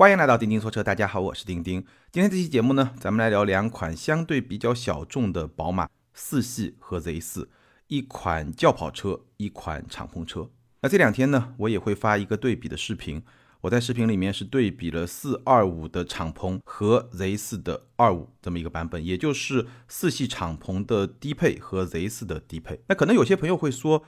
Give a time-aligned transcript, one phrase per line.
[0.00, 1.84] 欢迎来到钉钉说车，大家好，我是钉钉。
[2.12, 7.50] 今天这期节目呢，咱们来聊两款相对比较小众的宝马四系和 Z 四，
[7.88, 10.50] 一款轿跑车，一款敞篷车。
[10.82, 13.24] 那这两天呢，我也会发一个对比的视频。
[13.62, 22.80] 我在视频里面是对比了四二五的敞篷和 Z 四的二五这么一个版本，也就是四系敞篷的低配和 Z 四的低配。
[22.86, 24.04] 那可能有些朋友会说，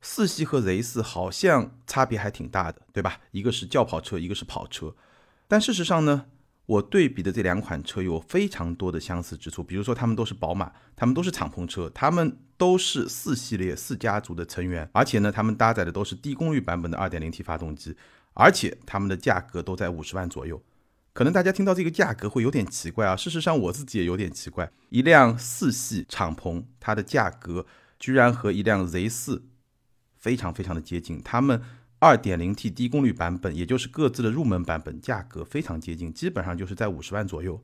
[0.00, 3.18] 四系和 Z 四好像差别还挺大的，对吧？
[3.32, 4.94] 一个是轿跑车，一个是跑车。
[5.52, 6.24] 但事实上呢，
[6.64, 17.94] 我对比的这两款车有非常多的相似之处，比如说它们都是宝马，它们都是敞篷车，它们都是四系列四家族的成员，而且呢，它们搭载的都是低功率版本的 2.0T 发动机，
[18.32, 20.62] 而且它们的价格都在五十万左右。
[21.12, 27.66] 可能大家听到这个价格会有点奇怪啊，事实上我自己也有点奇怪，一辆四系敞篷，它的价格
[27.98, 29.42] 居然和一辆 Z4
[30.16, 31.60] 非常非常的接近，它们。
[32.02, 37.62] 二点零 T 低功率版本，也就是各自的入门版本，价格非常接近，基本上就是在五十万左右。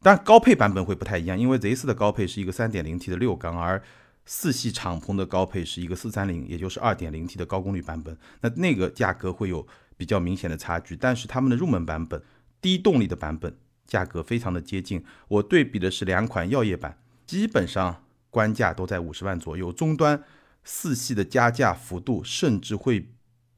[0.00, 3.82] 但，高配版本会不太一样，因为 Z 四的高配是一个三点零 T 的六缸，而
[4.24, 8.16] 四系敞篷的高配是一个四三零，也就是二点零 T 的高功率版本。
[8.40, 12.22] 那那个价格会有比较明显的差距，但是他们的入门版本
[12.60, 13.52] 低动力的版本
[13.84, 15.04] 价格非常的接近。
[15.26, 20.22] 我对比的是两款耀夜版，基本上官价都在五十万左右，终端
[20.62, 23.08] 四系的加价幅度甚至会。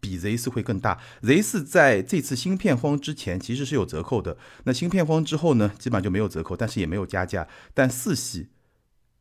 [0.00, 8.48] 比 Z 四会更大，Z 四在这次芯片荒之前其实是有折扣的，那芯片荒之后呢，基本上就没有折扣，但是也没有加价，但四系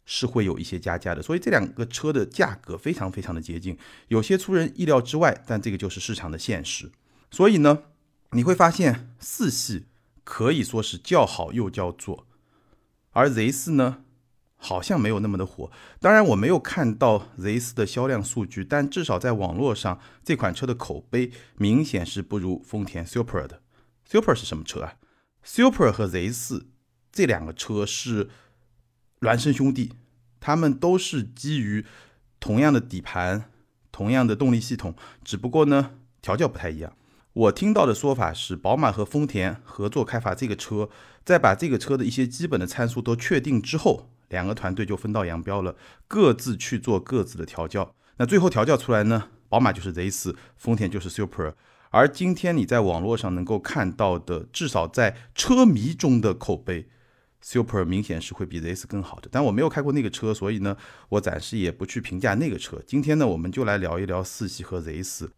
[0.05, 6.91] 是会有一些加价的，所以这两个车的价格非常非常的接近，有些出人意料之外，但这个就是市场的现实，
[7.31, 7.83] 所以呢，
[8.31, 9.85] 你会发现四系
[10.23, 12.25] 可以说是叫好又叫座，
[13.11, 14.03] 而 Z 四呢？
[14.59, 23.61] 好像没有那么的火，当然我没有看到 Z4 的销量数据，但至少在网络上这款车的口碑明显是不如丰田 Super 的。
[24.05, 24.95] Super 是什么车啊
[25.43, 26.65] ？Super 和 Z4
[27.11, 28.29] 这两个车是
[29.21, 29.93] 孪生兄弟，
[30.39, 31.85] 他们都是基于
[32.39, 33.51] 同样的底盘、
[33.91, 36.93] 同样的动力系统，只不过呢调教不太一样。
[37.33, 40.89] 我听到的说法是，宝马和丰田合作开发这个车，
[41.23, 44.09] 在把这个车的一些基本的参数都确定之后。
[44.29, 45.75] 两个团队就分道扬镳了，
[46.07, 47.95] 各自去做各自的调教。
[48.17, 49.29] 那最后调教出来呢？
[49.49, 51.53] 宝马就是 Z 四，丰田就是 Super。
[51.89, 56.89] 而今天你在网络上能够看到的，至少在车迷中的口碑
[57.41, 59.29] ，Super 明显是会比 Z 四更好的。
[59.31, 60.75] 但我没有开过那个车，所以呢，
[61.07, 62.81] 我暂时也不去评价那个车。
[62.85, 65.31] 今天呢，我们就来聊一聊四系和 Z 四，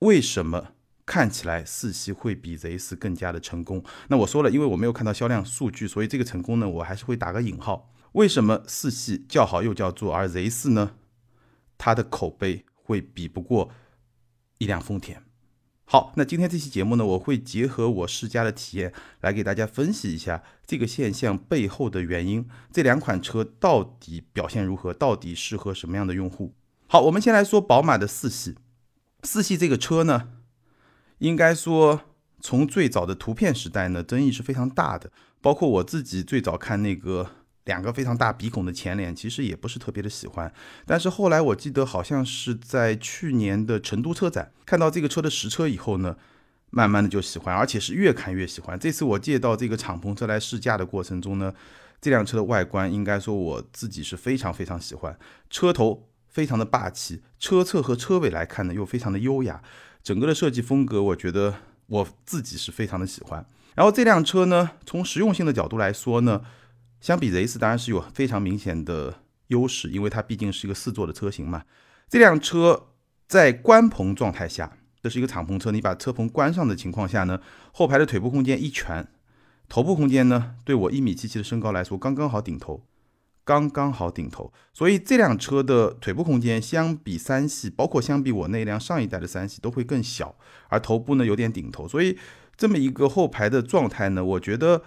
[0.00, 0.74] 为什么
[1.06, 3.82] 看起来四系会比 Z 四更加的成功？
[4.08, 7.90] 那我说了，因为我没有看到销量数据，所以这个成功呢，我还是会打个引号。
[8.16, 10.92] 为什么四系叫好又叫座，而 Z 四呢？
[11.76, 13.70] 它的口碑会比不过
[14.56, 15.22] 一辆丰田。
[15.84, 22.48] 好，那今天这期节目呢，我会结合我试驾的体验来给大家分析一下这个现象背后的原因。
[22.72, 24.94] 这两款车到底表现如何？
[24.94, 26.54] 到底适合什么样的用户？
[26.86, 28.56] 好，我们先来说宝马的四系。
[29.24, 30.30] 四系这个车呢，
[31.18, 32.00] 应该说
[32.40, 35.12] 从最早的图片时代呢，争议是非常大的。
[35.42, 37.32] 包括我自己最早看那个。
[37.66, 40.52] 两个非常大鼻孔的前脸，其实也不是特别的喜欢。
[40.86, 46.16] 但是后来我记得好像是在去年的成都车展看到这个车的实车以后呢，
[46.70, 48.78] 慢慢的就喜欢，而且是越看越喜欢。
[48.78, 51.52] 这次我借到这个敞篷车来试驾的过程中呢，
[52.00, 55.18] 这辆车的外观应该说我自己是非常非常喜欢。
[55.50, 59.60] 车头非常的霸气，车侧和车尾来看呢又非常的优雅，
[60.04, 61.54] 整个的设计风格我觉得
[61.88, 63.44] 我自己是非常的喜欢。
[63.74, 66.42] 然后这辆车呢，从实用性的角度来说呢。
[67.06, 71.62] 相比 Z 四当然是有非常明显的优势，因为它毕竟是一个四座的车型嘛。
[72.08, 72.88] 这辆车
[73.28, 77.40] 在关棚状态下，这是一个敞篷车，你把车棚关上的情况下呢，
[77.72, 79.06] 后排的腿部空间一拳，
[79.68, 82.82] 头部空间呢，对我一米七七的身高来说刚刚好顶头，
[83.44, 84.52] 刚刚好顶头。
[84.72, 90.34] 所以这辆车的腿部空间相比三系，包括相比我那辆上一代的三系都会更小，
[90.70, 92.18] 而头部呢有点顶头，所以
[92.56, 94.82] 这么一个后排的状态呢，我觉得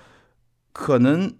[0.73, 1.33] 可能。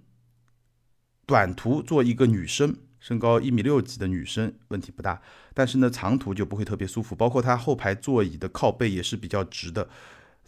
[1.30, 5.22] 短途做一个女生，身高一米六几的女生问题不大，
[5.54, 7.16] 但是呢，长途就不会特别舒服。
[7.16, 9.88] 包括它后排座椅的靠背也是比较直的，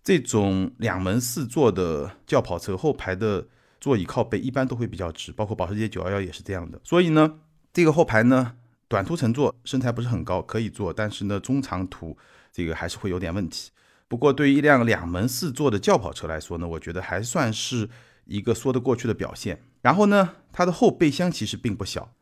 [0.03, 3.45] 这种两门四座的轿跑车后排的
[3.79, 6.81] 座椅靠背一般都会比较直，包括保时捷911也是这样的。
[6.83, 7.37] 所以呢，
[7.71, 8.53] 这个后排呢，
[8.87, 12.17] 短途乘坐身材不是很高，可以坐，但是呢，中长途
[12.51, 13.69] 这个还是会有点问题。
[14.07, 17.87] 不过对于一辆两门四座的轿跑车来说呢，我觉得还算是
[18.25, 19.61] 一个说得过去的表现。
[19.81, 22.13] 然后呢，它的后备箱其实并不小，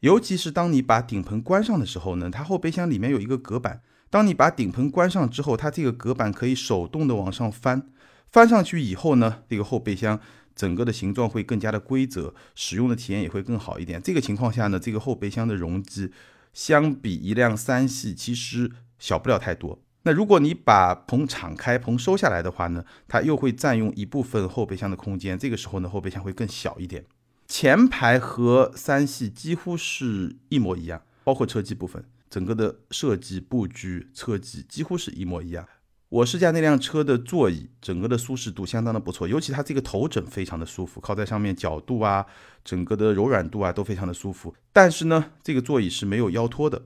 [0.00, 3.82] 尤其是当你把顶棚关上的时候呢，它后备箱里面有一个隔板。
[4.08, 7.88] 当你把顶棚关上之后，它这个隔板可以手动的往上翻，
[8.30, 10.20] 翻上去以后呢，这个后备箱
[10.54, 14.00] 整个的形状会更加的规则，使用的体验也会更好一点。
[14.00, 16.12] 这个情况下呢，这个后备箱的容积
[16.52, 19.82] 相比一辆三系其实小不了太多。
[20.06, 25.36] 那如果你把棚敞开，棚收下来的话呢，它又会占用一部分后备箱的空间。
[25.36, 27.04] 这个时候呢，后备箱会更小一点。
[27.48, 35.66] 前排和三系几乎是一模一样，包括车机部分，整个的设计布局、车机几乎是一模一样。
[36.08, 42.24] 我试驾那辆车的座椅，整个的舒适度相当的不错，尤其它这个头枕非常的舒服，靠在上面角度啊，
[42.64, 44.54] 整个的柔软度啊都非常的舒服。
[44.72, 46.82] 但是呢，这个座椅是没有腰托的，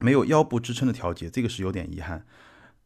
[0.00, 2.26] 没有腰部支撑的调节，这个是有点遗憾。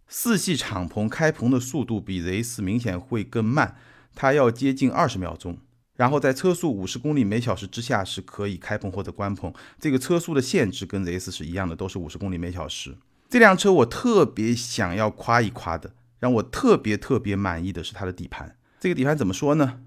[0.06, 3.77] 四系敞篷开棚的速度比 Z4 明显会更慢，
[4.15, 5.59] 它要接近二十秒钟。
[5.97, 12.97] 然后在车速五十公里每小时之下是可以开棚或者关棚，这个车速的限制跟 Z4 是一样的，都是五十公里每小时。
[13.29, 18.57] 这辆车我特别想要夸一夸的，让我特别特别满意的是它的底盘。
[18.81, 19.81] 这个底盘怎么说呢？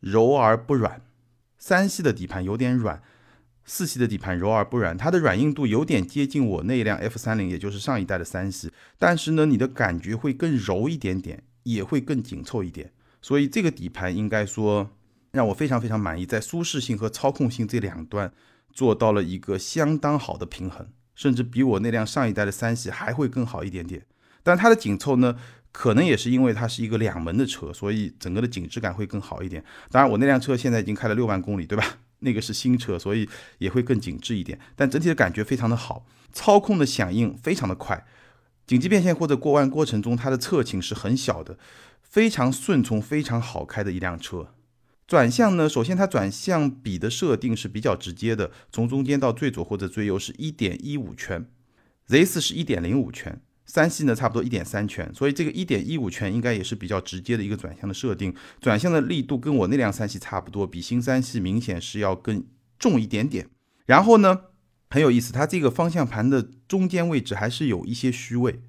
[0.00, 1.00] 柔而不软。
[1.58, 3.02] 三系的底盘有点软。
[3.64, 12.92] 四系的底盘柔而不软，它的软硬度有点接近我那辆 F 三零，也就是上一代的三系，但是呢，你的感觉会更柔一点点，也会更紧凑一点。
[13.22, 14.90] 所以这个底盘应该说
[15.32, 18.30] 让我非常非常满意，在舒适性和操控性这两端
[18.72, 24.04] 做到了一个相当好的平衡，甚至比我那辆上一代的三系还会更好一点点。
[24.42, 25.36] 但它的紧凑呢，
[25.72, 29.64] 可能也是因为它是一个两门的车，所以整个的紧致感会更好一点。
[29.90, 31.98] 当然，我那辆车现在已经开了六万公里，对吧？
[32.24, 33.28] 那个是新车，所以
[33.58, 38.04] 也会更紧致一点，但整体的感觉非常的好，操控的响应非常的快，
[38.66, 41.58] 紧急变线或者过弯过程中，它的侧倾是很小的，
[42.02, 44.54] 非常顺从，非常好开的一辆车。
[45.06, 51.46] 转向呢，首先它转向比的设定是比较直接的，从中间到最左或者最右是一点一五圈
[52.08, 53.40] ，Z4 是一点零五圈。
[53.66, 58.34] 三系呢，差不多一点三圈，所以这个一点一五圈应该也是比较直接的一个转向的设定。
[58.60, 62.44] 转向的力度跟我那辆三系差不多，比新三系明显是要更
[62.78, 63.48] 重一点点。
[63.86, 64.42] 然后呢，
[64.90, 68.60] 很有意思，它这个方向盘的中间位置还是有一些虚位，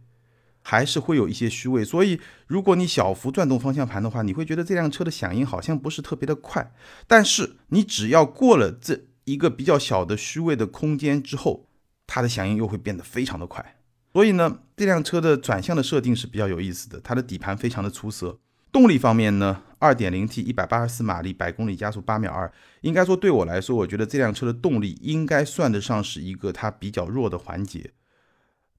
[0.62, 1.84] 还是会有一些虚位。
[1.84, 6.74] 所以如果你小幅转动方向盘的话，你会觉得这辆车的响应好像不是特别的快。
[7.06, 11.68] 但是你只要过了这一个比较小的虚位的空间之后，
[12.08, 13.76] 它的响应又会变得非常的快。
[14.16, 18.40] 所以呢，这辆车的转向的设定是比较有意思的，它的底盘非常的出色。
[18.72, 27.92] 动力方面呢，2.0T 184马力，百公里加速8秒2，应该说对我来说，我觉得这辆车的动力应该算得上是一个它比较弱的环节。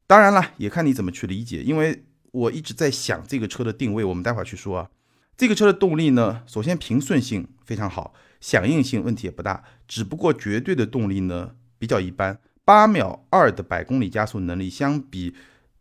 [0.07, 4.89] 当然了，也看你怎么去理解，因为我一直在想这个车的定位，我们待会儿去说啊。
[5.37, 12.39] 这个车的动力呢，首先平顺性非常好，响应性问题也不大，只不过绝对的动力呢比较一般。
[12.67, 15.37] 八秒二的百公里加速能力，相比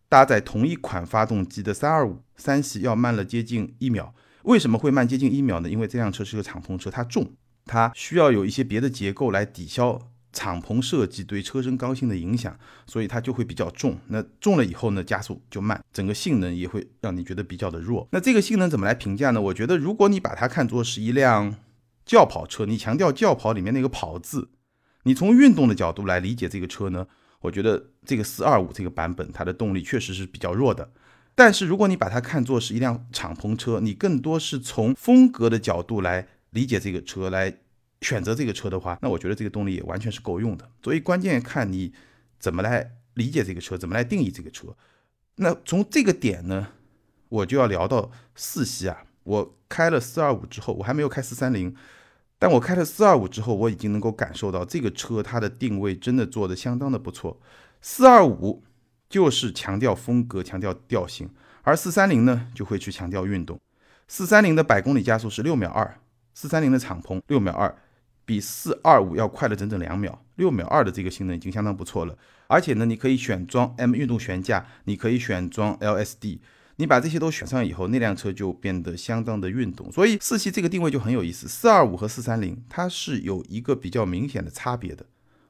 [0.08, 4.14] 搭载同一款发动机的三二五三系要慢了接近一秒。
[4.44, 5.68] 为什么会慢接近一秒呢？
[5.68, 7.34] 因为这辆车是个敞篷车，它重，
[7.66, 10.00] 它需要有一些别的结构来抵消
[10.32, 12.56] 敞篷设计对车身刚性的影响，
[12.86, 13.98] 所以它就会比较重。
[14.10, 18.08] 那重了以后呢，加速就慢，整个性能也会让你觉得比较的弱。
[18.12, 19.42] 那这个性能怎么来评价呢？
[19.42, 21.56] 我觉得，如果你把它看作是一辆
[22.06, 24.50] 轿跑车，你强调轿跑里面那个跑字。
[25.06, 27.08] 你从运动的角度来理解这个车呢？
[27.42, 30.92] 我觉得这个四二五这个版本它的动力确实是比较弱的。
[31.36, 37.56] 但是如果你把它看作是一辆敞篷车，你更多是从风格的角度来理解这个车，来
[38.02, 40.68] 选择这个车的话，那我觉得这个动力也完全是够用的。
[40.84, 41.94] 所以关键看你
[42.40, 44.76] 怎么来理解这个车，怎么来定义这个车。
[45.36, 46.70] 那从这个点呢，
[47.30, 49.04] 我就要聊到四系啊。
[49.24, 51.76] 我开了四二五之后，我还没有开四三零。
[52.46, 57.42] 但我开了四二五之后，我已经能够感受到这个车它的定位真的做的相当的不错。
[57.82, 58.64] 四二五
[59.10, 61.28] 就是强调风格、强调调性，
[61.64, 63.60] 而四三零呢就会去强调运动。
[64.08, 65.98] 四三零的百公里加速是六秒二，
[66.36, 67.76] 四三零的敞篷六秒二，
[68.26, 70.24] 比四二五要快了整整两秒。
[70.36, 76.38] 六秒二的这个性能已经相当不错了，而且呢，你可以选装 M 运动悬架，你可以选装 LSD。
[76.78, 79.92] 你把这些都选上以后，那辆车就变得相当的运动。
[79.92, 81.48] 所以四系这个定位就很有意思。
[81.48, 85.06] 四二五和四三零它是有一个比较明显的差别的。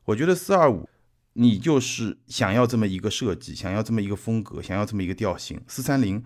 [0.05, 0.88] 我觉得四二五
[1.34, 6.24] 你就是想要这么一个设计，想要这么一个风格，想要这么一个调性；四三零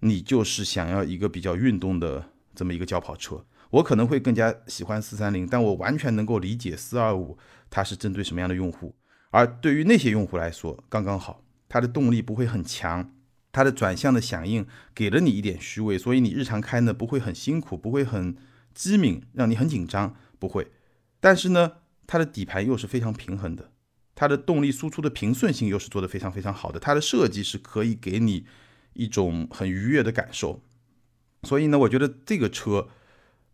[0.00, 3.44] 你就是想要一个比较运动的这么一个轿跑车。
[3.70, 7.38] 我可能会更加喜欢四三零，但我完全能够理解四二五
[7.70, 8.94] 它是针对什么样的用户。
[9.30, 13.14] 而对于那些用户来说，刚刚好，它的动力不会很强。
[13.52, 18.34] 它的转向的响应给了你一点虚位，所以你日常开呢不会很辛苦，不会很
[18.74, 20.72] 机敏，让你很紧张，不会。
[21.20, 21.72] 但是呢，
[22.06, 23.70] 它的底盘又是非常平衡的，
[24.14, 28.46] 它的动力输出的平顺性又是做得非常非常好的，它的设计是可以给你
[28.94, 30.62] 一种很愉悦的感受。
[31.42, 32.88] 所以呢，我觉得这个车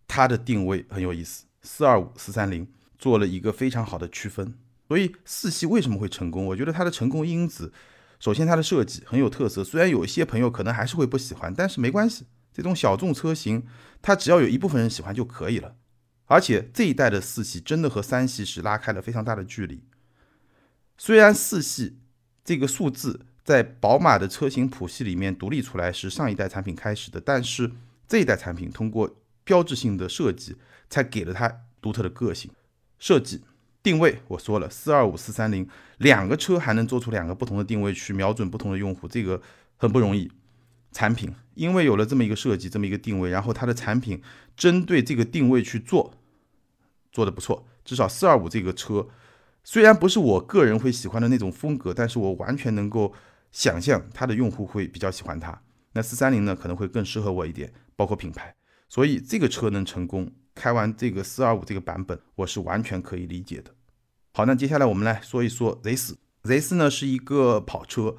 [0.07, 4.55] 它的定位很有意思，四二五四三零做了一个非常好的区分。
[4.87, 6.47] 所以四系为什么会成功？
[6.47, 7.73] 我觉得它的成功因子，
[8.19, 13.65] 首先它的设计很有特色，虽然有一些朋友可能还是会不喜欢，但是没关系，这种小众车型，
[14.03, 15.77] 它只要有一部分人喜欢就可以了。
[16.27, 19.83] 而且这一代的四系真的和三系是拉开了非常大的距离。
[20.99, 22.01] 虽然四系
[22.45, 27.71] 这个数字在宝马的车型谱系里面独立出来是上一代产品开始的，但是
[28.07, 30.57] 这一代产品通过标志性的设计，
[30.91, 32.51] 才给了它独特的个性。
[32.99, 33.43] 设计
[33.89, 35.67] 定位我说了，四二五四三零
[35.97, 39.41] 两个车还能做出两个不同的定位去瞄准不同的用户，这个
[39.79, 40.31] 很不容易。
[40.93, 44.21] 产品因为有了这么一个设计，这么一个定位，然后它的产品
[44.55, 46.13] 针对这个定位去做。
[47.11, 49.09] 做的不错，至少四二五这个车，
[49.65, 53.15] 虽然不是我个人会喜欢的那种风格，但是我完全能够
[53.51, 55.63] 想象它的用户会比较喜欢它。
[55.95, 58.55] 那四三零呢，可能会更适合我一点，包括品牌，
[58.87, 63.75] 所以这个车能成功，开完这个四二五这个版本，我是完全可以理解的。
[64.39, 68.15] 好，那接下来我们来说一说 Z 四，Z 四呢是一个跑车。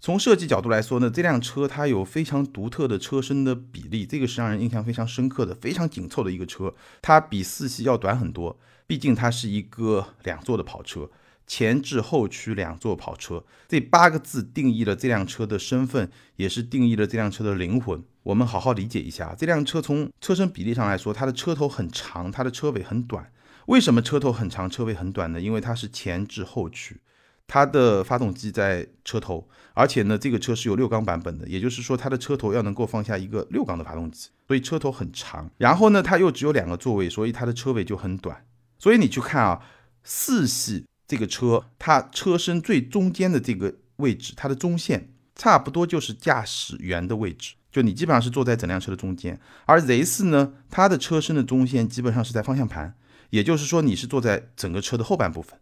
[0.00, 6.74] 从设计角度来说呢，这辆车它有非常独特的车身的比例，这个是让人印象非常深刻的，非常紧凑的一个车。
[7.00, 8.58] 它比四系要短很多，
[8.88, 11.08] 毕竟它是一个两座的跑车，
[11.46, 13.44] 前置后驱两座跑车。
[13.68, 18.02] 这八个字定义了这辆车的身份，也是定义了这辆车的灵魂。
[18.24, 23.30] 我们好好理解一下，这辆车从车身比例上来说，它的车头很长，它的车尾很短。
[23.70, 25.40] 为什么车头很长，车尾很短呢？
[25.40, 27.00] 因为它是前置后驱。
[27.46, 35.48] 它的发动机在车头，而且呢，这个车是有六缸版本的，也就是说它的车头要能够放下一个六缸的发动机，所以车头很长。
[35.58, 38.44] 然后呢，它又只有两个座位，所以它的车尾就很短。
[38.76, 39.62] 所以你去看啊，
[40.02, 49.40] 四系这个车，它车身最中间的这个位置，它的中线差不多就是驾驶员的位置，就你基本上是坐在整辆车的中间。
[49.66, 52.94] 而 Z 四呢，它的车身的中线基本上是在方向盘，
[53.30, 55.58] 也就是说你是坐在整个车的后半部分。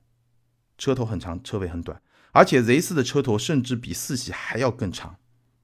[0.77, 2.01] 车头很长，车尾很短，
[2.33, 5.17] 而且 Z 四的车头甚至比四系还要更长，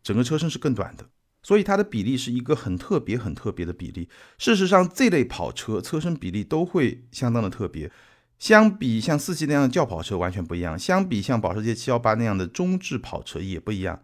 [0.03, 1.07] 整个车身是更短的，
[1.41, 4.09] 所以它的比例是一个很特别、很特别的比例。
[4.39, 7.93] 事实上，这类跑车车身比例都会相当的特别，
[8.41, 14.03] 相比像四系那样的轿跑车完全不一样，相比像保时捷718那样的中置跑车也不一样。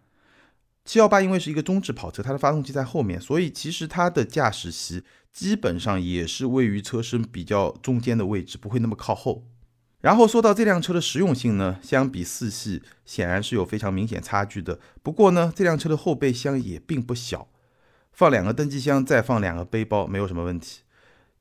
[0.91, 9.45] 718因为是一个中置跑车，它的发动机在后面，所以其实它的驾驶席基本上也是位于车身比较中间的位置，不会那么靠后。
[10.01, 14.81] 然后说到这辆车的实用性呢，相比四系显然是有非常明显差距的。
[15.01, 17.47] 不过呢，这辆车的后备箱也并不小，
[18.13, 20.81] 放两个登机箱，再放两个背包，没有什么问题。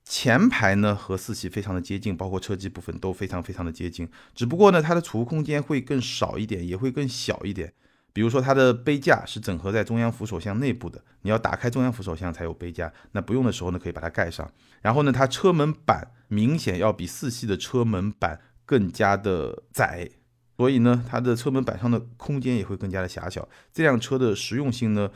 [0.05, 4.07] 前排呢和四系非常的接近，包括车机部分都非常非常的接近。
[4.35, 7.73] 只不过呢，它的储物空间会更少一点，也会更小一点。
[8.13, 12.91] 比如说它的杯架是整合在中央扶手箱内部的，你要打开中央扶手箱才有杯架。
[13.11, 14.51] 那不用的时候呢，可以把它盖上。
[14.81, 18.39] 然后呢，它车门板明显要比四系的车门板。
[18.69, 20.07] 更加的窄，
[20.55, 23.49] 所以呢，它的车门板上的空间也会更加的狭小。
[23.73, 25.09] 这辆车的实用性呢，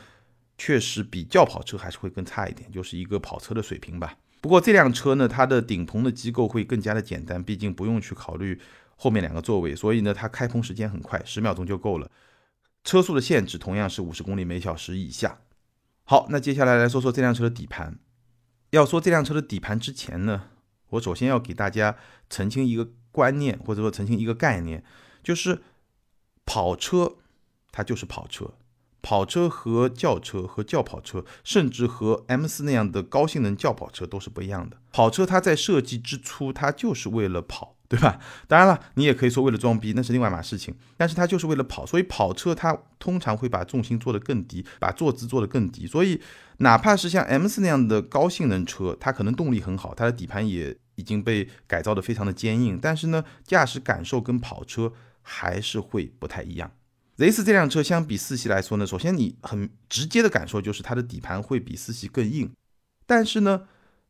[0.58, 4.18] 确实比轿跑车还是会更差一点，就是一个跑车的水平吧。
[4.42, 8.60] 不过这辆车呢，它的顶棚的机构会更加的简单，毕竟不用去考虑
[8.96, 12.10] 后面两个座位，所以呢，它开棚时间很快，十秒钟就够了。
[12.84, 15.42] 车速的限制同样是五十公里每小时以下。
[16.04, 18.00] 好，那接下来来说说这辆车的底盘。
[18.72, 20.50] 要说这辆车的底盘之前呢，
[20.90, 21.98] 我首先要给大家
[22.30, 22.90] 澄清一个。
[23.13, 24.84] 观念或者说澄清一个概念，
[25.22, 25.62] 就是
[26.48, 27.18] 跑车
[27.72, 28.56] 它就是跑车，
[29.04, 34.78] 跑车和轿车和轿跑车，甚至和 M 四那样的高性能轿跑车都是不一样的。
[34.92, 38.20] 跑车它在设计之初，它就是为了跑，对吧？
[38.48, 40.75] 当然了，你也可以说为了装逼，那是另外一码事情。
[40.98, 45.86] 但是它就是为了跑，所以跑车它通常会把重心做得更低，把坐姿做得更低。
[45.86, 46.22] 所以
[46.58, 50.78] 哪怕是像 M 四那样的高性能车，它可能动力很好，它的底盘也。
[50.96, 56.72] 已经被改造的非常的坚硬，但是呢，驾驶感受跟跑车还是会不太一样。
[57.18, 62.52] Z4 这辆车相比四系来说呢，首先你很直接的感受就是它的底盘会比四系更硬，
[63.08, 63.63] 但是呢，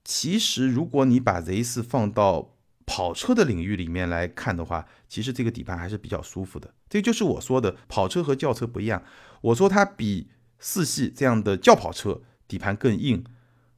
[0.03, 2.52] 其实如果你把 Z4 放到
[2.85, 6.73] 跑车的领域里面来看的话，其实这个底盘还是比较舒服的。
[6.89, 9.03] 这就是我说的跑车和轿车不一样，
[9.41, 13.23] 我说它比四系这样的轿跑车底盘更硬。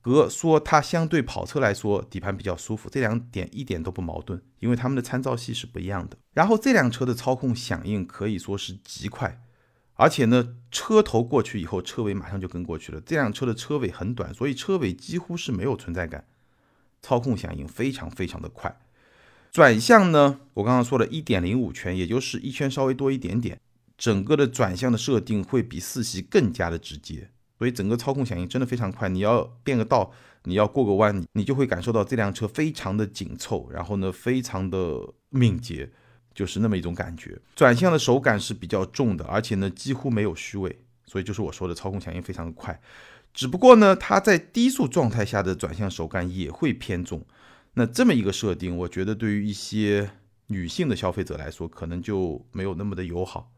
[0.01, 6.15] 和说它相对跑车来说底盘比较舒服，这两点一点都不矛盾，因为它们的参照系是不一样的。
[6.33, 9.41] 然后这辆车的操控响应可以说是极快，
[9.95, 13.01] 而且呢，车头过去以后，车尾马上就跟过去了。
[13.01, 16.27] 这辆车的车尾很短，所以车尾几乎是没有存在感，
[17.01, 18.79] 操控响应非常非常的快。
[19.55, 23.57] 转向呢，我刚刚说了一点零五圈，也就是一圈稍微多一点点，
[23.97, 27.29] 整个的转向的设定会比四系更加的直接。
[27.57, 29.07] 所以整个操控响应真的非常快。
[29.07, 30.11] 你要变个道，
[30.43, 35.89] 你要过个弯，你就会感受到这辆车非常的紧凑，然后呢，非常的敏捷，
[36.33, 37.39] 就是那么一种感觉。
[37.55, 42.77] 转向的手感是比较重的，而且呢，几乎没有虚位，所以就是我说的操控响应非常的快。
[43.33, 47.25] 只不过呢，它在低速状态下的转向手感也会偏重。
[47.75, 50.09] 那这么一个设定，我觉得对于一些
[50.47, 53.51] 女性的消费者来说，可能就没有那么的友好。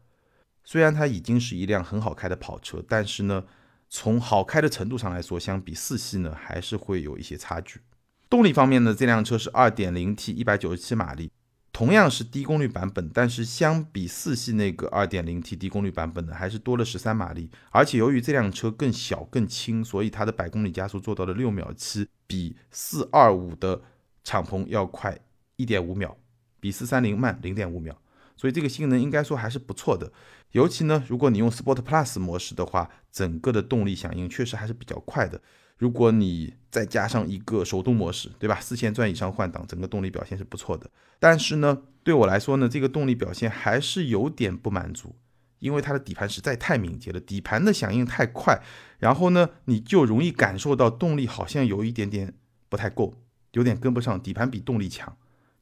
[0.62, 3.44] 虽然它已经是一辆很好开的跑车，但是呢。
[3.90, 7.80] 从好开的程度上来说，相比四系呢，还是会有一些差距。
[8.28, 11.32] 动力方面呢，这辆车是 2.0T，一百九十七马力，
[11.72, 17.50] 同样是低功率版本，但是相比四系那个 2.0T 低功率版本呢，还是多了十三马力。
[17.70, 23.80] 而且由于这辆车更小更轻，所以它的百公里加速做到了六秒七，比425的
[24.28, 25.18] 敞篷要快
[25.56, 26.14] 一点五秒，
[26.60, 27.98] 比430慢零点五秒。
[28.36, 30.12] 所以这个性能应该说还是不错的。
[30.52, 35.40] 尤其呢，如果你用 Sport Plus 模式的话，整个的动力响应确实还是比较快的。
[35.78, 38.60] 如果你再加上一个手动模式，对吧？
[38.60, 40.90] 四千转以上换挡，整个动力表现是不错的。
[41.18, 45.16] 但是呢，对我来说呢，这个动力表现还是有点不满足，
[45.58, 48.60] 因为它的底盘实在太敏捷了，底盘的响应太快，
[48.98, 52.34] 然后呢，你就容易感受到动力好像有一点点
[52.68, 53.14] 不太够，
[53.58, 54.22] 有点跟不上。
[54.22, 55.16] 底盘比动力强，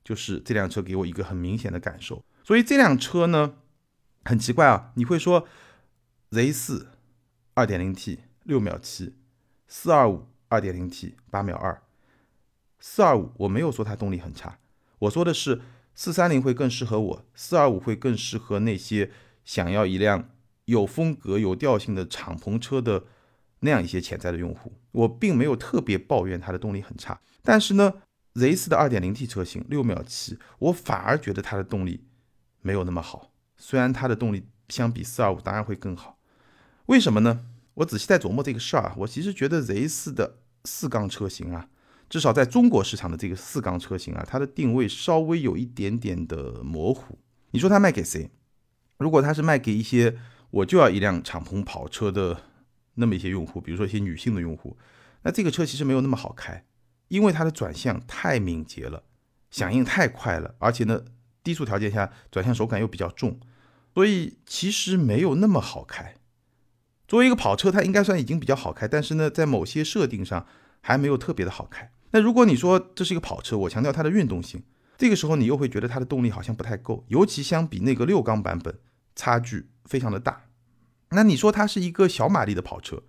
[0.04, 2.22] 就是这辆车给我一个很明显的感受。
[2.44, 3.54] 所以这辆车呢？
[4.24, 5.46] 很奇怪啊，你会说
[6.30, 6.88] Z 四
[7.54, 9.14] 二点零 T 六秒七，
[9.68, 11.80] 四二五二点零 T 八秒二，
[12.80, 14.58] 四二五我没有说它动力很差，
[14.98, 15.62] 我说的是
[15.94, 19.12] 四三零会更适合我，四二五会更适合那些
[19.44, 20.28] 想要一辆
[20.64, 23.04] 有风格、有调性的敞篷车的
[23.66, 24.72] 那样一些潜在的用户。
[24.92, 27.92] 我并没有特别抱怨它的动力很差，但是呢
[28.32, 32.06] ，Z 四的二点零 T 车型六秒七，我反而觉得它的动力
[32.62, 33.32] 没有那么好。
[33.58, 36.18] 虽然它的动力相比四二五当然会更好，
[36.86, 37.44] 为什么呢？
[37.74, 41.68] 我仔细在琢磨这个事儿啊，我其实觉得 Z 四的四缸车型啊，
[42.08, 47.18] 至少在中国市场的这个四缸车型啊，它的定位稍微有一点点的模糊。
[47.50, 48.30] 你说它卖给谁？
[48.96, 50.16] 如果它是卖给一些
[50.50, 52.40] 我就要一辆敞篷跑车的
[52.96, 54.76] 那么一些用户，比如说一些女性的用户，
[55.22, 56.64] 那这个车其实没有那么好开，
[57.08, 59.04] 因为它的转向太敏捷了，
[59.50, 61.04] 响应太快了，而且呢。
[61.46, 63.38] 低速条件下转向手感又比较重，
[63.94, 66.16] 所以其实没有那么好开。
[67.06, 70.44] 作为一个跑车，它应该算已经比较好开，但是呢，在某些设定上
[70.80, 71.92] 还没有特别的好开。
[72.10, 74.64] 那如果你说这是一个跑车，我强调它的运动性，
[74.98, 78.76] 这个时候你又会觉得它的动力好像不太够，尤其相比那个六缸版本，
[79.14, 80.45] 差距非常的大。
[81.16, 83.02] 那你说它是一个小马力的跑车，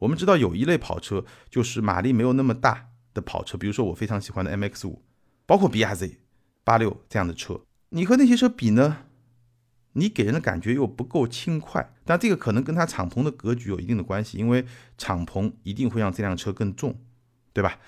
[0.00, 5.02] 我们知道有一类跑车就是马力没有那么大的跑车，比如说我非常喜欢的 MX 五，
[5.46, 6.18] 包括 BRZ
[6.62, 7.62] 八六这样的车。
[7.88, 8.98] 你和那些车比呢？
[9.94, 14.66] 你给人的感觉又不够轻快，但这个可能跟它敞篷的格局有一定的关系，因为
[14.98, 17.00] 敞篷一定会让这辆车更重，
[17.54, 17.78] 对吧？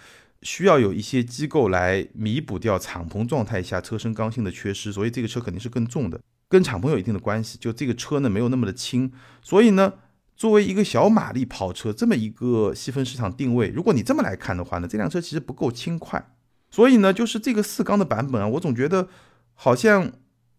[0.40, 7.58] 需要有一些机构来弥补掉敞篷状态下车身刚性的缺失，所以这个车肯定是更重的，跟敞篷有一定的关系。
[7.58, 9.92] 就这个车呢，没有那么的轻，所以呢，
[10.36, 16.30] 作为一个小马力跑车这么一个细分市场定位，如果你这么来看的话呢，这辆车其实不够轻快，
[16.70, 19.08] 所以呢，就是这个四缸的版本啊，我总觉得。
[19.58, 20.12] 好像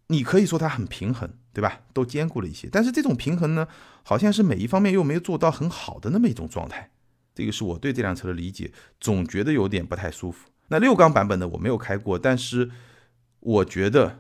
[0.08, 1.82] 你可以说它很平衡，对吧？
[1.94, 3.68] 都兼顾了一些，但是这种平衡呢，
[4.02, 6.90] 好像是每一方面又没有做到很好的那么一种状态。
[7.36, 10.50] 这个是我对这辆车的理解，总觉得有点不太舒服。
[10.70, 12.72] 那六缸版本呢，我没有开过，但是
[13.40, 14.18] 我觉得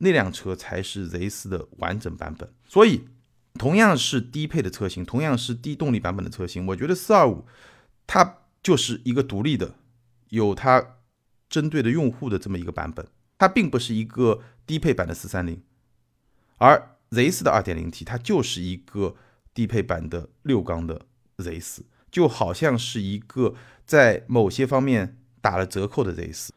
[0.00, 2.52] 那辆车才是 Z 四的完整版本。
[2.66, 3.06] 所以，
[3.54, 7.46] 同样是低配的车型，同样是低动力版本的车型，我觉得四二五
[8.06, 9.74] 它就是一个独立的，
[10.28, 10.96] 有它
[11.48, 13.06] 针对的用户的这么一个版本。
[13.38, 15.62] 它并不是一个低配版的四三零，
[16.58, 19.16] 而 Z 四的二点零 T 它就是一个
[19.54, 21.06] 低配版的六缸的
[21.38, 23.54] Z 四，就好像是一个
[23.86, 26.52] 在某些方面打了折扣的 Z 四，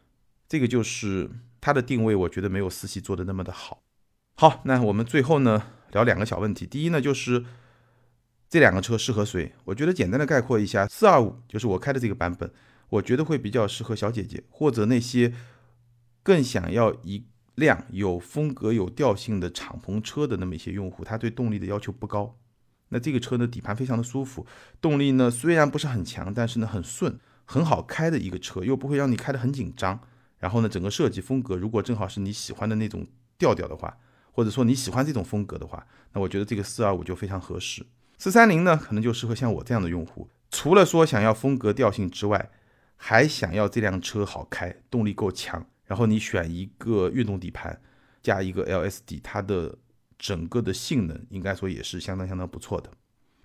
[0.49, 1.29] 这个就是
[1.63, 3.83] 它的定位，我觉得没有四系做的那么的好。
[4.35, 7.45] 好，那我们最后呢聊两个小问题，第一呢就是
[8.49, 9.53] 这两个车适合谁？
[9.63, 12.51] 我觉得简单的概括一下，四二五就是我开的这个版本，
[12.89, 15.33] 我觉得会比较适合小姐姐或者那些。
[16.25, 22.39] 更想要一辆有风格、有调性的敞篷车的那么一些用户，他对动力的要求不高。
[22.87, 24.47] 那这个车呢，底盘非常的舒服，
[24.79, 29.99] 动力呢虽然不是很强，但是呢很顺，很好开的一个车，又不会让你开得很紧张。
[30.43, 33.97] 然后呢，整个设计风格如果正好是你喜欢的那种调调的话，
[34.33, 37.85] 或者说你喜欢这种风格的话，那我觉得这个四二五就非常合适。
[38.17, 42.51] 四三零呢，可能就适合像我这样的用户，除了说想要风格调性之外，
[42.97, 45.65] 还想要这辆车好开，动力够强。
[45.85, 47.79] 然后你选一个运动底盘，
[48.21, 49.77] 加一个 LSD，它的
[50.19, 52.91] 整个的性能应该说也是相当相当不错的。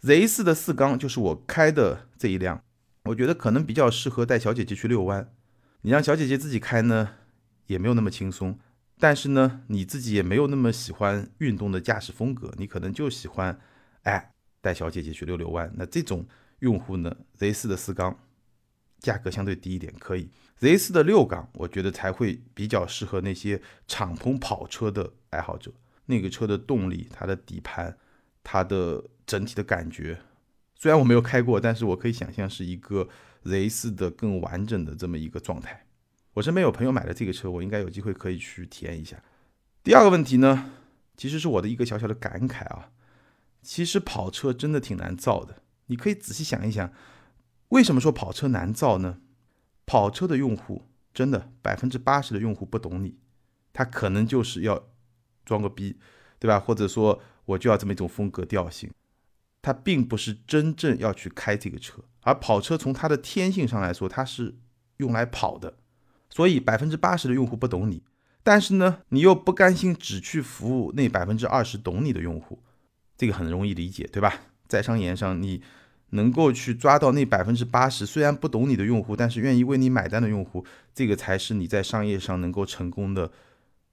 [0.03, 2.61] Z4 的四缸就是我开的这一辆，
[3.05, 5.31] 我觉得可能比较适合带小姐姐去遛弯。
[5.83, 7.11] 你让小姐姐自己开呢，
[7.67, 8.59] 也没有那么轻松。
[8.99, 13.59] 但是呢，你自己也没有那么喜欢运动的驾驶风格，你可能就喜欢，
[14.03, 15.73] 哎，带小姐姐去遛遛弯。
[15.77, 16.27] 那这种
[16.59, 18.19] 用户呢，Z4 的四缸
[18.99, 20.29] 价格相对低一点，可以。
[20.61, 25.73] Z4 的六缸，我觉得才会比较适合那些敞篷跑车的爱好者。
[26.07, 27.97] 那个车的动力、它的底盘、
[28.43, 30.19] 它的整体的感觉，
[30.75, 33.09] 虽然我没有开过，但是我可以想象是一个
[33.45, 35.87] Z4 的更完整的这么一个状态。
[36.35, 39.23] 我身边有朋友买了这个车，我应该有机会可以去体验一下。
[39.83, 40.71] 第二个问题呢，
[41.17, 42.91] 其实是我的一个小小的感慨啊。
[43.61, 46.93] 其实跑车真的挺难造的，你可以仔细想一想，
[47.71, 49.21] 为什么说跑车难造呢？
[49.85, 53.19] 跑车的用户真的百分之八十的用户不懂你，
[53.73, 54.89] 他可能就是要
[55.45, 55.99] 装个逼，
[56.39, 56.61] 对吧？
[56.61, 58.91] 或者说我就要这么一种风格调性，
[59.69, 62.03] 他并不是真正要去开这个车。
[62.23, 64.57] 而跑车从它的天性上来说，它是
[64.97, 65.77] 用来跑的。
[66.31, 68.03] 所以百分之八十的用户不懂你，
[68.43, 72.63] 但是呢，你又不甘心只去服务那百分之二十懂你的用户，
[73.17, 74.41] 这个很容易理解，对吧？
[74.67, 75.63] 在商言商，你
[76.11, 83.31] 能够去抓到那百分之八十虽然不懂你的用户，但是愿意为你买单的用户，这个才是你在商业上能够成功的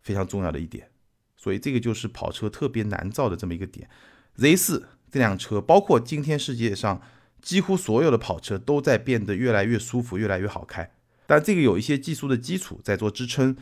[0.01, 0.89] 非常重要的一点。
[1.37, 3.89] 所以这个就是跑车特别难造的这么一个点。
[4.35, 7.01] Z 四这辆车，包括今天世界上
[7.41, 10.91] 几乎所有的跑车都在变得越来越舒服，越来越好开。
[11.25, 13.55] 但这个有一些技术的基础在做支撑，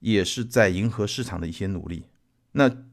[0.00, 2.04] 也是在迎合市场的一些努力。
[2.52, 2.84] 那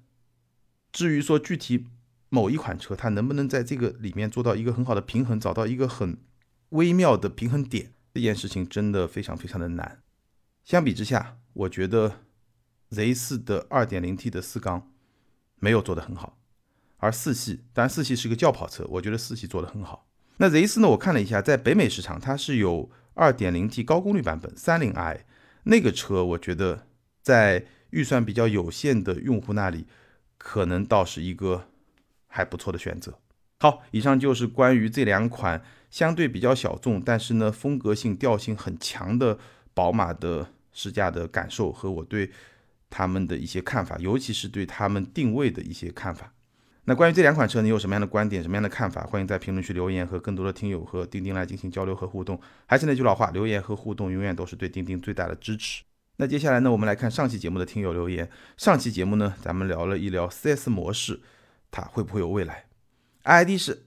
[0.93, 1.87] 至于说具体
[2.29, 6.15] 某一款车它能不能在这个里面做到一个很好的平衡，找到一个很
[6.69, 10.01] 微妙的平衡点，这件事情真的非常非常的难。
[10.63, 12.19] 相比之下，我觉得
[12.91, 14.89] Z4 的 2.0T 的四缸
[15.57, 16.37] 没有做得很好，
[17.01, 20.07] 而四系，当然四系是个轿跑车，我觉得四系做得很好。
[20.37, 22.89] 那 Z4 呢，我看了一下，在北美市场它是有。
[23.13, 25.19] 2.0T 高功率版本 30i
[25.63, 26.87] 那个车，我觉得
[27.21, 29.85] 在预算比较有限的用户那里，
[30.37, 31.67] 可能倒是一个
[32.27, 33.19] 还不错的选择。
[33.59, 39.37] 好，以上就是关于这两款相对比较小众，但是呢风格性调性很强的
[39.73, 42.31] 宝马的试驾的感受和我对
[42.89, 46.33] 他们的一些看法，尤其是对他们定位的一些看法。
[46.85, 49.03] 那关于这两款车，你有什么样的观点、什么样的看法？
[49.03, 52.41] 欢迎在评论区留言，和更多的听友和钉钉来进行交流和互动。
[52.65, 55.83] 还是那句老话，留言和互动永远都是对钉钉最大的支持。
[56.17, 58.27] 那接下来呢，我们来看上期节目的听友留言。
[58.57, 61.19] 上期节目呢，咱们聊了一聊 CS 模式，
[61.69, 62.65] 它会不会有未来
[63.25, 63.83] ？ID 是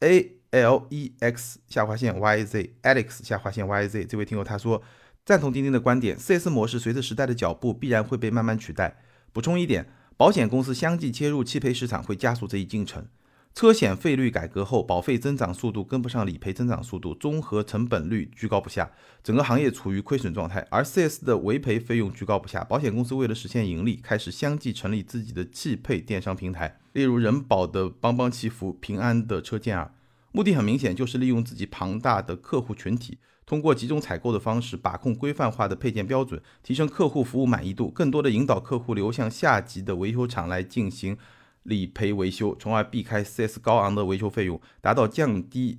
[0.00, 4.04] A L E X 下划线 Y Z，Alex 下划线 Y Z。
[4.04, 4.82] 这位听友他说
[5.24, 8.98] 赞同钉钉的观点，CS 模式随着时代的脚步必然会被慢慢取代。
[9.32, 9.86] 补充一点。
[10.16, 13.06] 保险公司相继切入汽配市场，会加速这一进程。
[13.52, 18.90] 车险费率改革后，保费增长速度跟不上理赔增长速度，综合成本率居高不下，
[19.22, 20.66] 整个行业处于亏损状态。
[20.70, 29.92] 而 4S 的维赔费用居高不下，保险公司为了实现盈利，开始相继成立自己的汽配电商平台，例如人保的帮帮祈福、平安的车健儿，
[30.34, 33.18] 目的很明显，就是利用自己庞大的客户群体。
[33.46, 41.16] 通过集中采购的方式，把控规范化的配件标准，提升客户服务满意度，更多的引导客户流向下级的维修厂来进行
[41.62, 45.78] 理赔维修，从而避开 4S 高昂的维修费用，达到降低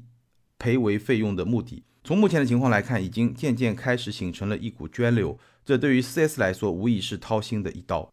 [0.57, 1.83] 赔维费用的目的。
[2.05, 8.09] 从目前的情况来看，已经渐渐开始形成了一股涓流，这对于 4S 来说无疑是掏心的一刀。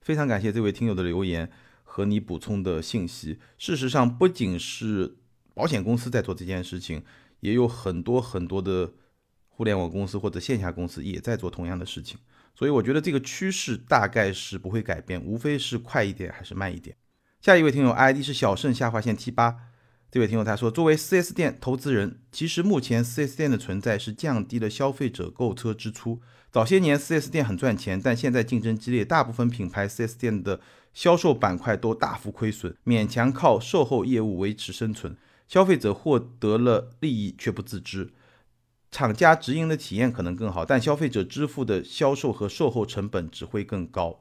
[0.00, 1.50] 非常感谢这位听友的留言
[1.84, 3.38] 和你补充的信息。
[3.58, 5.17] 事实上，不仅是
[5.58, 7.02] 保险公司在做这件事情。
[7.40, 8.92] 也有很多很多的
[9.48, 12.18] 互联网公司或者线下公司也在做同样的事情，
[12.52, 16.96] 所以我觉得这个趋势大概是不会改变，无非是快一点还是慢一点。
[17.40, 19.54] 下一位听友 ID 是小盛下划线 T 八，
[20.10, 26.20] 这位听友他说，作为 4S 店投资人，其实目前 4S 店的存在是降低了消费者购车支出。
[26.50, 30.60] 早些年 4S 店很赚钱，但现在竞争激烈，大部分品牌 4S 店的
[30.92, 35.16] 销售板块都大幅亏损，勉强靠售后业务维持生存。
[35.48, 38.12] 消费者获得了利益却不自知，
[38.90, 44.20] 厂家直营的体验可能更好，但消费者支付的销售和售后成本只会更高。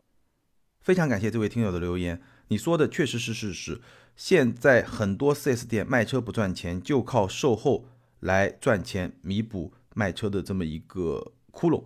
[0.80, 3.82] 非常感谢这位听友的留言，你说的确实是事实。
[4.16, 7.90] 现在很多 4S 店卖车不赚钱，就靠售后
[8.22, 11.84] 来赚钱，弥补卖车的这么一个窟窿，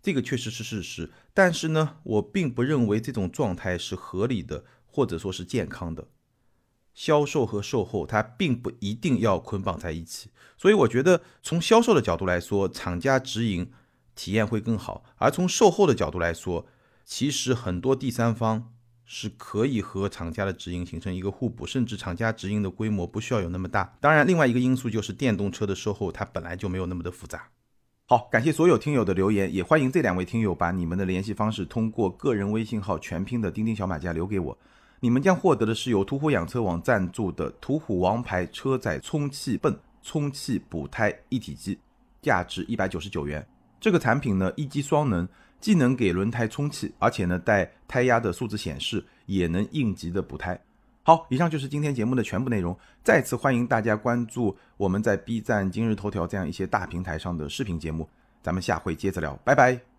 [0.00, 1.10] 这个确实是事实。
[1.34, 6.06] 但是呢，我并不认为这种状态是合理的，或者说是健康的。
[6.94, 13.70] 销售和售后它并不一定要捆绑在一起，所以我觉得从销售的角度来说，厂家直营
[14.14, 16.66] 体验会更好；而从售后的角度来说，
[17.04, 18.72] 其实很多第三方
[19.04, 23.96] 是可以和厂家的直营形成一个互补，甚至厂家直营的规模不需要有那么大。
[24.00, 27.48] 当然，另外一个因素就是电动车的售后它本来就没有那么的复杂。
[28.06, 34.58] 好，感谢所有听友的留言，也欢迎这两位听友把你们的联系方式通过个人微信号全拼的钉钉小马甲留给我。
[35.04, 41.78] 你们将获得的是由途虎养车网赞助的途虎王牌车载充气泵充气补胎一体机，
[42.22, 43.46] 价值一百九十九元。
[43.78, 45.28] 这个产品呢，一机双能，
[45.60, 50.58] 既能给轮胎充气，而且呢带胎压的数字显示，也能应急的补胎。
[51.02, 52.74] 好，以上就是今天节目的全部内容。
[53.02, 58.08] 再次欢迎大家关注我们在 B 站、今日头条这样一些大平台上的视频节目。
[58.42, 59.93] 咱们下回接着聊，拜拜。